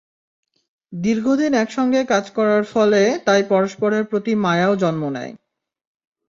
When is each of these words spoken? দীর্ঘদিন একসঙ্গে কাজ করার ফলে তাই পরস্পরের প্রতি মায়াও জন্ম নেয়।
দীর্ঘদিন 0.93 1.51
একসঙ্গে 1.53 2.01
কাজ 2.05 2.25
করার 2.31 2.63
ফলে 2.65 3.01
তাই 3.25 3.41
পরস্পরের 3.49 4.03
প্রতি 4.05 4.33
মায়াও 4.35 4.73
জন্ম 4.75 5.03
নেয়। 5.09 5.33